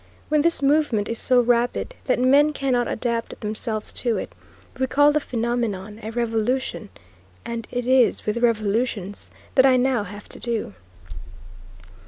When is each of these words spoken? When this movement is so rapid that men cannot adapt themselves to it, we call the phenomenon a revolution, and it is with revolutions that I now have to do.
When 0.29 0.41
this 0.41 0.63
movement 0.63 1.07
is 1.09 1.19
so 1.19 1.39
rapid 1.39 1.93
that 2.05 2.17
men 2.17 2.53
cannot 2.53 2.87
adapt 2.87 3.39
themselves 3.41 3.93
to 3.93 4.17
it, 4.17 4.33
we 4.79 4.87
call 4.87 5.11
the 5.11 5.19
phenomenon 5.19 5.99
a 6.01 6.09
revolution, 6.09 6.89
and 7.45 7.67
it 7.69 7.85
is 7.85 8.25
with 8.25 8.37
revolutions 8.37 9.29
that 9.53 9.67
I 9.67 9.77
now 9.77 10.03
have 10.05 10.27
to 10.29 10.39
do. 10.39 10.73